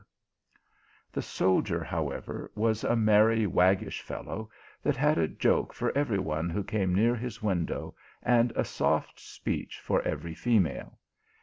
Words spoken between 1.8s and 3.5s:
moreover, was a meriy,